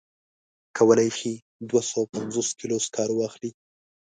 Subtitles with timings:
[0.77, 1.33] کولای شي
[1.69, 3.51] دوه سوه پنځوس کیلو سکاره واخلي.